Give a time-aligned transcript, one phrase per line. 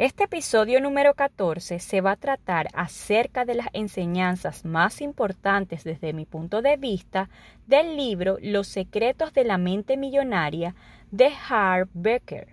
[0.00, 6.14] Este episodio número 14 se va a tratar acerca de las enseñanzas más importantes desde
[6.14, 7.28] mi punto de vista
[7.66, 10.74] del libro Los secretos de la mente millonaria
[11.10, 12.48] de Harv Becker.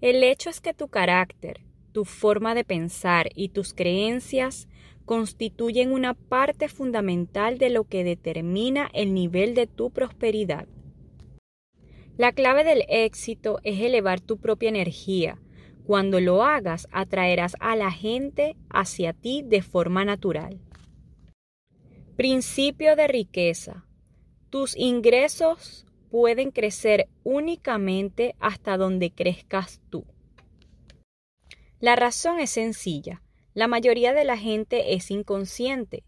[0.00, 1.60] El hecho es que tu carácter,
[1.92, 4.66] tu forma de pensar y tus creencias
[5.04, 10.66] constituyen una parte fundamental de lo que determina el nivel de tu prosperidad.
[12.16, 15.38] La clave del éxito es elevar tu propia energía,
[15.88, 20.60] cuando lo hagas, atraerás a la gente hacia ti de forma natural.
[22.14, 23.86] Principio de riqueza.
[24.50, 30.04] Tus ingresos pueden crecer únicamente hasta donde crezcas tú.
[31.80, 33.22] La razón es sencilla.
[33.54, 36.04] La mayoría de la gente es inconsciente.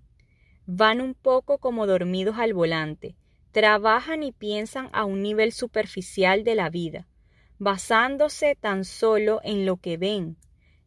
[0.66, 3.16] Van un poco como dormidos al volante.
[3.50, 7.06] Trabajan y piensan a un nivel superficial de la vida
[7.60, 10.38] basándose tan solo en lo que ven.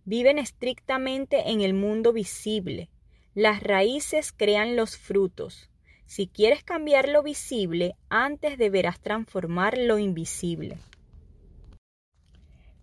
[0.06, 2.90] Viven estrictamente en el mundo visible.
[3.36, 5.70] Las raíces crean los frutos.
[6.06, 10.80] Si quieres cambiar lo visible, antes deberás transformar lo invisible.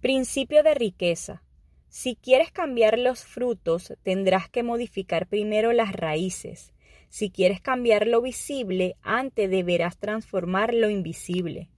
[0.01, 1.43] Principio de riqueza.
[1.89, 6.73] Si quieres cambiar los frutos, tendrás que modificar primero las raíces.
[7.09, 11.69] Si quieres cambiar lo visible, antes deberás transformar lo invisible.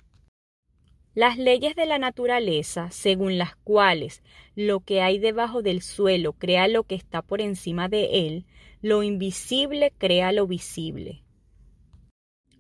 [1.15, 4.23] Las leyes de la naturaleza, según las cuales
[4.57, 8.47] lo que hay debajo del suelo crea lo que está por encima de él,
[8.81, 11.23] lo invisible crea lo visible.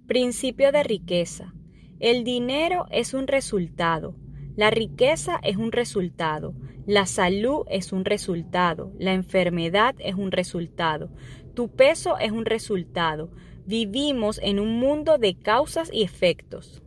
[0.06, 1.54] Principio de riqueza.
[1.98, 4.16] El dinero es un resultado,
[4.54, 6.54] la riqueza es un resultado,
[6.86, 11.10] la salud es un resultado, la enfermedad es un resultado,
[11.54, 13.30] tu peso es un resultado.
[13.64, 16.81] Vivimos en un mundo de causas y efectos.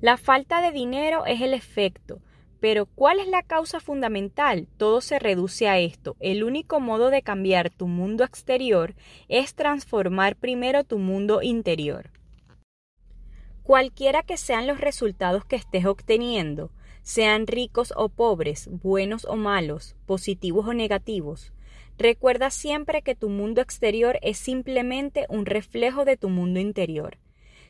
[0.00, 2.20] La falta de dinero es el efecto,
[2.60, 4.68] pero ¿cuál es la causa fundamental?
[4.76, 6.14] Todo se reduce a esto.
[6.20, 8.94] El único modo de cambiar tu mundo exterior
[9.26, 12.12] es transformar primero tu mundo interior.
[13.64, 16.70] Cualquiera que sean los resultados que estés obteniendo,
[17.02, 21.52] sean ricos o pobres, buenos o malos, positivos o negativos,
[21.98, 27.18] recuerda siempre que tu mundo exterior es simplemente un reflejo de tu mundo interior.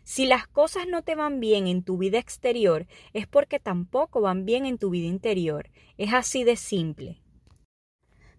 [0.09, 4.47] Si las cosas no te van bien en tu vida exterior, es porque tampoco van
[4.47, 5.69] bien en tu vida interior.
[5.99, 7.21] Es así de simple.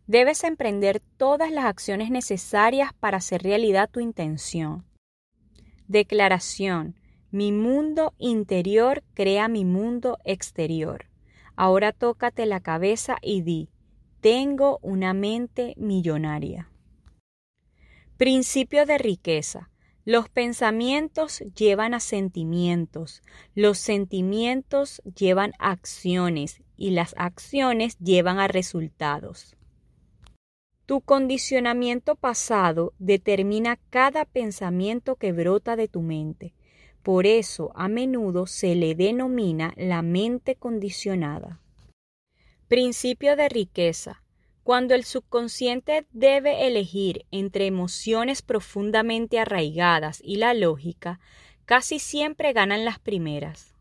[0.07, 4.83] Debes emprender todas las acciones necesarias para hacer realidad tu intención.
[5.87, 6.95] Declaración.
[7.29, 11.05] Mi mundo interior crea mi mundo exterior.
[11.55, 13.69] Ahora tócate la cabeza y di,
[14.21, 16.71] tengo una mente millonaria.
[18.17, 19.68] Principio de riqueza.
[20.09, 23.21] Los pensamientos llevan a sentimientos,
[23.53, 29.55] los sentimientos llevan a acciones y las acciones llevan a resultados.
[30.87, 36.55] Tu condicionamiento pasado determina cada pensamiento que brota de tu mente.
[37.03, 41.61] Por eso a menudo se le denomina la mente condicionada.
[42.67, 44.23] Principio de riqueza.
[44.69, 51.19] Cuando el subconsciente debe elegir entre emociones profundamente arraigadas y la lógica,
[51.65, 53.73] casi siempre ganan las primeras.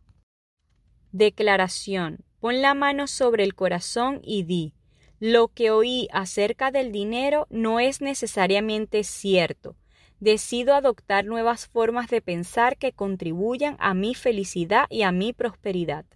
[1.12, 2.24] Declaración.
[2.40, 4.72] Pon la mano sobre el corazón y di,
[5.20, 9.76] lo que oí acerca del dinero no es necesariamente cierto.
[10.20, 16.06] Decido adoptar nuevas formas de pensar que contribuyan a mi felicidad y a mi prosperidad.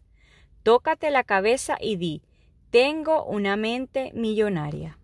[0.62, 2.22] Tócate la cabeza y di,
[2.72, 4.98] tengo una mente millonaria.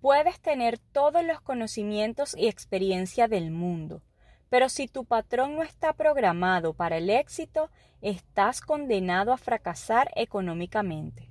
[0.00, 4.02] Puedes tener todos los conocimientos y experiencia del mundo,
[4.48, 7.70] pero si tu patrón no está programado para el éxito,
[8.02, 11.28] estás condenado a fracasar económicamente.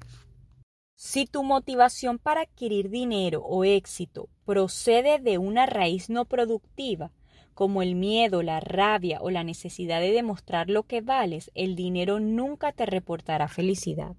[0.95, 7.13] Si tu motivación para adquirir dinero o éxito procede de una raíz no productiva,
[7.53, 12.19] como el miedo, la rabia o la necesidad de demostrar lo que vales, el dinero
[12.19, 14.17] nunca te reportará felicidad.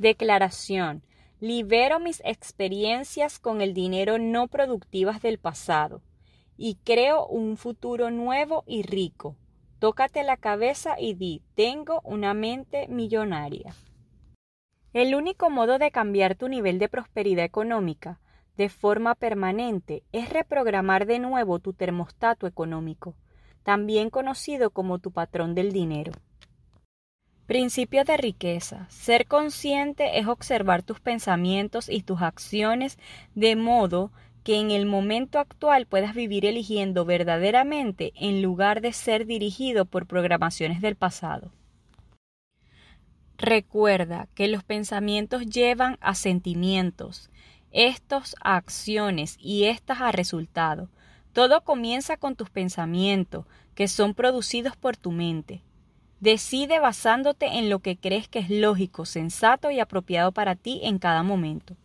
[0.00, 1.02] Declaración.
[1.40, 6.00] Libero mis experiencias con el dinero no productivas del pasado
[6.56, 9.36] y creo un futuro nuevo y rico.
[9.78, 13.74] Tócate la cabeza y di, tengo una mente millonaria.
[14.94, 18.20] El único modo de cambiar tu nivel de prosperidad económica
[18.56, 23.16] de forma permanente es reprogramar de nuevo tu termostato económico,
[23.64, 26.12] también conocido como tu patrón del dinero.
[27.50, 28.86] Principio de riqueza.
[28.90, 32.96] Ser consciente es observar tus pensamientos y tus acciones
[33.34, 34.12] de modo
[34.44, 40.06] que en el momento actual puedas vivir eligiendo verdaderamente en lugar de ser dirigido por
[40.06, 41.50] programaciones del pasado.
[43.36, 47.30] Recuerda que los pensamientos llevan a sentimientos,
[47.72, 50.88] estos a acciones y estas a resultados.
[51.32, 53.44] Todo comienza con tus pensamientos,
[53.74, 55.64] que son producidos por tu mente.
[56.20, 60.98] Decide basándote en lo que crees que es lógico, sensato y apropiado para ti en
[60.98, 61.76] cada momento.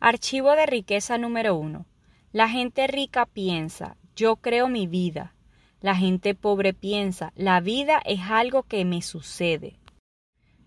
[0.00, 1.84] Archivo de riqueza número 1.
[2.32, 5.34] La gente rica piensa, yo creo mi vida.
[5.82, 9.78] La gente pobre piensa, la vida es algo que me sucede.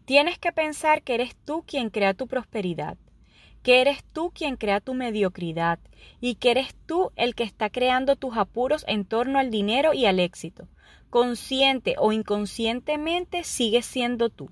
[0.05, 2.95] Tienes que pensar que eres tú quien crea tu prosperidad,
[3.63, 5.79] que eres tú quien crea tu mediocridad
[6.19, 10.05] y que eres tú el que está creando tus apuros en torno al dinero y
[10.05, 10.67] al éxito.
[11.11, 14.49] Consciente o inconscientemente sigues siendo tú.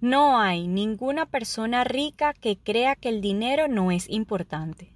[0.00, 4.94] No hay ninguna persona rica que crea que el dinero no es importante.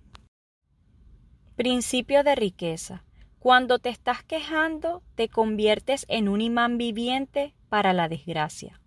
[1.56, 3.02] Principio de riqueza.
[3.40, 8.80] Cuando te estás quejando, te conviertes en un imán viviente para la desgracia.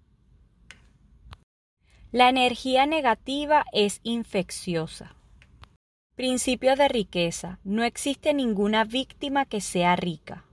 [2.13, 5.17] La energía negativa es infecciosa.
[6.15, 7.59] Principio de riqueza.
[7.65, 10.44] No existe ninguna víctima que sea rica.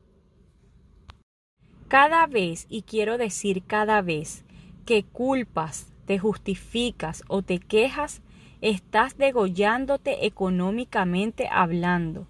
[1.93, 4.47] Cada vez, y quiero decir cada vez,
[4.87, 8.23] que culpas, te justificas o te quejas,
[8.63, 12.27] estás degollándote económicamente hablando.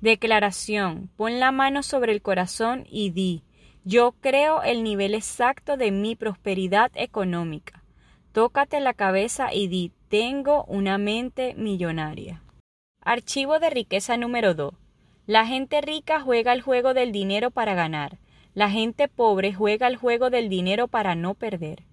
[0.00, 1.10] Declaración.
[1.16, 3.42] Pon la mano sobre el corazón y di,
[3.82, 7.82] yo creo el nivel exacto de mi prosperidad económica.
[8.30, 12.40] Tócate la cabeza y di, tengo una mente millonaria.
[13.00, 14.74] Archivo de riqueza número 2.
[15.26, 18.16] La gente rica juega el juego del dinero para ganar.
[18.54, 21.84] La gente pobre juega el juego del dinero para no perder.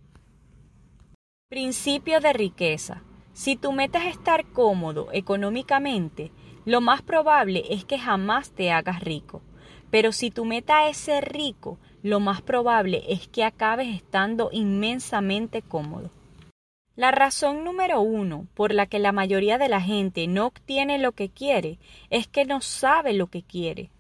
[1.50, 3.04] Principio de riqueza.
[3.34, 6.32] Si tu meta es estar cómodo económicamente,
[6.66, 9.42] lo más probable es que jamás te hagas rico.
[9.92, 15.62] Pero si tu meta es ser rico, lo más probable es que acabes estando inmensamente
[15.62, 16.12] cómodo.
[16.96, 21.12] La razón número uno por la que la mayoría de la gente no obtiene lo
[21.12, 21.78] que quiere
[22.10, 23.92] es que no sabe lo que quiere.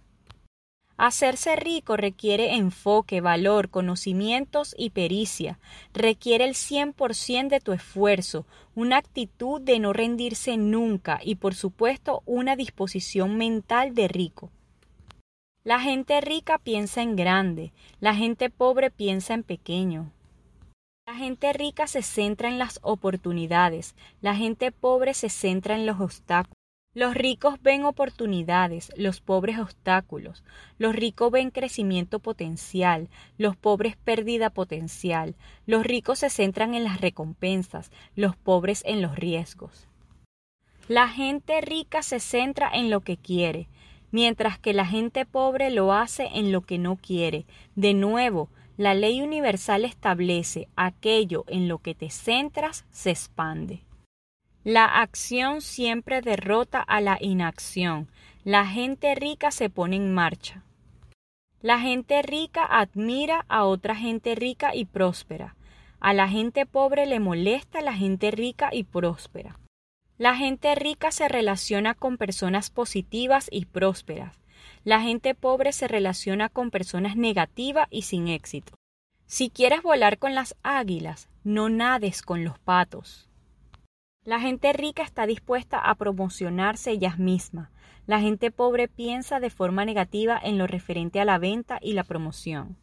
[0.97, 5.59] Hacerse rico requiere enfoque, valor, conocimientos y pericia.
[5.93, 8.45] Requiere el 100% de tu esfuerzo,
[8.75, 14.51] una actitud de no rendirse nunca y por supuesto una disposición mental de rico.
[15.65, 20.11] La gente rica piensa en grande, la gente pobre piensa en pequeño.
[21.07, 25.99] La gente rica se centra en las oportunidades, la gente pobre se centra en los
[25.99, 26.54] obstáculos.
[26.95, 30.45] Los ricos ven oportunidades, los pobres obstáculos.
[30.77, 35.35] Los ricos ven crecimiento potencial, los pobres pérdida potencial.
[35.65, 39.89] Los ricos se centran en las recompensas, los pobres en los riesgos.
[40.87, 43.67] La gente rica se centra en lo que quiere,
[44.11, 47.45] mientras que la gente pobre lo hace en lo que no quiere.
[47.75, 48.47] De nuevo,
[48.77, 53.81] la ley universal establece aquello en lo que te centras se expande.
[54.65, 58.09] La acción siempre derrota a la inacción.
[58.43, 60.63] La gente rica se pone en marcha.
[61.61, 65.55] La gente rica admira a otra gente rica y próspera.
[65.99, 69.59] A la gente pobre le molesta la gente rica y próspera.
[70.17, 74.35] La gente rica se relaciona con personas positivas y prósperas.
[74.83, 78.73] La gente pobre se relaciona con personas negativas y sin éxito.
[79.27, 83.29] Si quieres volar con las águilas, no nades con los patos.
[84.25, 87.69] La gente rica está dispuesta a promocionarse ellas mismas.
[88.07, 92.03] La gente pobre piensa de forma negativa en lo referente a la venta y la
[92.03, 92.75] promoción.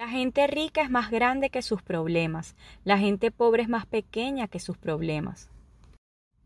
[0.00, 2.56] La gente rica es más grande que sus problemas.
[2.82, 5.50] La gente pobre es más pequeña que sus problemas.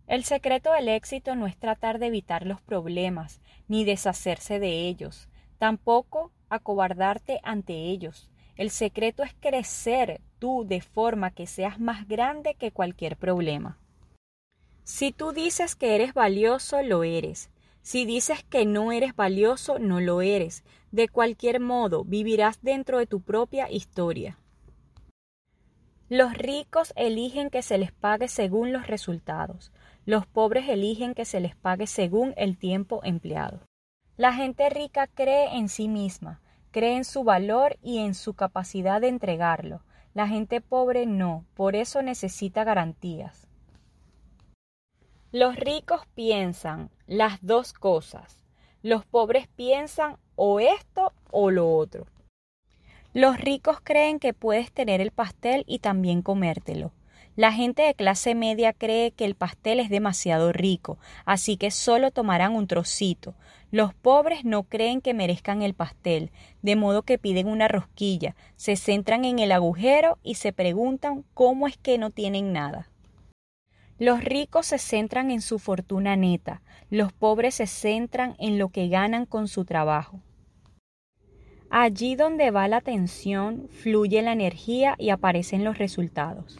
[0.07, 5.31] El secreto del éxito no es tratar de evitar los problemas, ni deshacerse de ellos,
[5.59, 8.31] tampoco acobardarte ante ellos.
[8.57, 13.80] El secreto es crecer tú de forma que seas más grande que cualquier problema.
[14.85, 17.51] Si tú dices que eres valioso, lo eres.
[17.83, 20.65] Si dices que no eres valioso, no lo eres.
[20.91, 24.39] De cualquier modo, vivirás dentro de tu propia historia.
[26.09, 29.73] Los ricos eligen que se les pague según los resultados.
[30.07, 33.61] Los pobres eligen que se les pague según el tiempo empleado.
[34.17, 36.41] La gente rica cree en sí misma,
[36.73, 39.83] cree en su valor y en su capacidad de entregarlo.
[40.13, 43.47] La gente pobre no, por eso necesita garantías.
[45.33, 48.43] Los ricos piensan las dos cosas.
[48.83, 52.09] Los pobres piensan o esto o lo otro.
[53.15, 56.91] Los ricos creen que puedes tener el pastel y también comértelo.
[57.37, 62.11] La gente de clase media cree que el pastel es demasiado rico, así que solo
[62.11, 63.37] tomarán un trocito.
[63.71, 68.75] Los pobres no creen que merezcan el pastel, de modo que piden una rosquilla, se
[68.75, 72.91] centran en el agujero y se preguntan cómo es que no tienen nada.
[74.01, 78.89] Los ricos se centran en su fortuna neta, los pobres se centran en lo que
[78.89, 80.23] ganan con su trabajo.
[81.69, 86.59] Allí donde va la atención, fluye la energía y aparecen los resultados.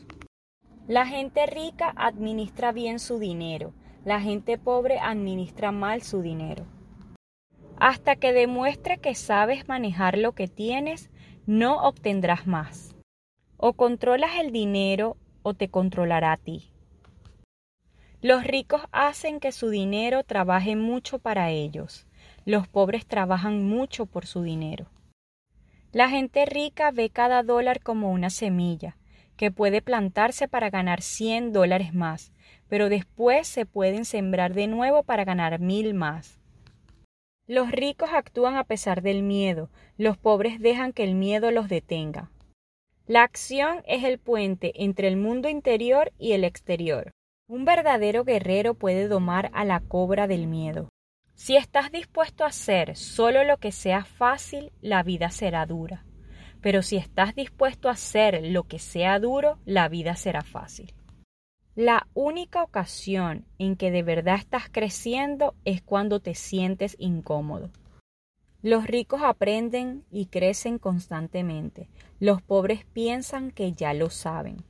[0.87, 3.73] La gente rica administra bien su dinero,
[4.05, 6.67] la gente pobre administra mal su dinero.
[7.79, 11.09] Hasta que demuestre que sabes manejar lo que tienes,
[11.47, 12.95] no obtendrás más.
[13.57, 16.71] O controlas el dinero o te controlará a ti.
[18.23, 22.07] Los ricos hacen que su dinero trabaje mucho para ellos.
[22.45, 24.91] Los pobres trabajan mucho por su dinero.
[25.93, 28.99] La gente rica ve cada dólar como una semilla,
[29.39, 32.31] que puede plantarse para ganar 100 dólares más,
[32.69, 36.39] pero después se pueden sembrar de nuevo para ganar mil más.
[37.47, 42.31] Los ricos actúan a pesar del miedo, los pobres dejan que el miedo los detenga.
[43.07, 47.13] La acción es el puente entre el mundo interior y el exterior.
[47.51, 50.89] Un verdadero guerrero puede domar a la cobra del miedo.
[51.35, 56.05] Si estás dispuesto a hacer solo lo que sea fácil, la vida será dura.
[56.61, 60.95] Pero si estás dispuesto a hacer lo que sea duro, la vida será fácil.
[61.75, 67.73] La única ocasión en que de verdad estás creciendo es cuando te sientes incómodo.
[68.63, 71.89] Los ricos aprenden y crecen constantemente.
[72.21, 74.70] Los pobres piensan que ya lo saben.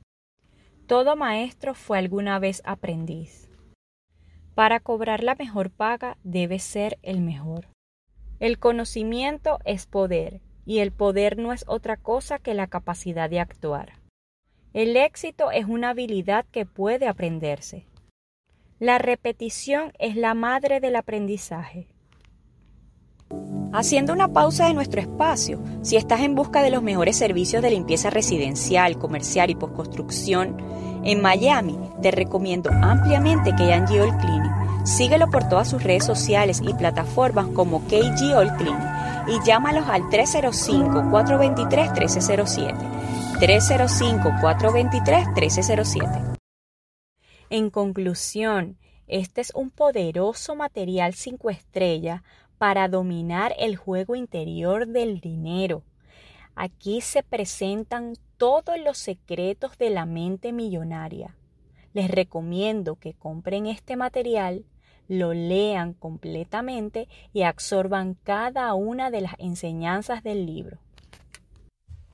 [0.91, 3.47] Todo maestro fue alguna vez aprendiz.
[4.55, 7.67] Para cobrar la mejor paga debe ser el mejor.
[8.41, 13.39] El conocimiento es poder y el poder no es otra cosa que la capacidad de
[13.39, 13.93] actuar.
[14.73, 17.85] El éxito es una habilidad que puede aprenderse.
[18.77, 21.87] La repetición es la madre del aprendizaje.
[23.73, 27.71] Haciendo una pausa de nuestro espacio, si estás en busca de los mejores servicios de
[27.71, 30.57] limpieza residencial, comercial y postconstrucción,
[31.05, 34.85] en Miami te recomiendo ampliamente KG All Cleaning.
[34.85, 38.91] Síguelo por todas sus redes sociales y plataformas como KG All Cleaning
[39.27, 42.75] y llámalos al 305-423-1307.
[43.39, 46.37] 305-423-1307.
[47.49, 52.21] En conclusión, este es un poderoso material 5 estrellas
[52.61, 55.81] para dominar el juego interior del dinero.
[56.53, 61.35] Aquí se presentan todos los secretos de la mente millonaria.
[61.93, 64.63] Les recomiendo que compren este material,
[65.07, 70.77] lo lean completamente y absorban cada una de las enseñanzas del libro.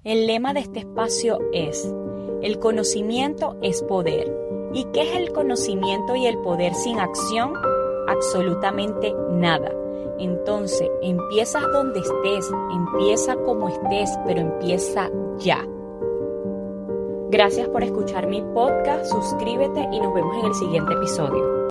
[0.05, 1.93] El lema de este espacio es,
[2.41, 4.33] el conocimiento es poder.
[4.73, 7.51] ¿Y qué es el conocimiento y el poder sin acción?
[8.07, 9.76] Absolutamente nada.
[10.19, 15.65] Entonces, empiezas donde estés, empieza como estés, pero empieza ya.
[17.29, 21.56] Gracias por escuchar mi podcast, suscríbete y nos vemos en el siguiente episodio.